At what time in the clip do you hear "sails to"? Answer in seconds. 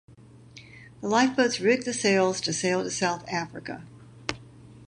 1.93-2.53